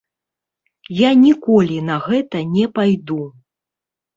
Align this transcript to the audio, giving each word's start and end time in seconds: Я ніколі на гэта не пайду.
Я 0.99 1.11
ніколі 1.25 1.77
на 1.91 1.99
гэта 2.07 2.43
не 2.55 2.65
пайду. 2.79 3.19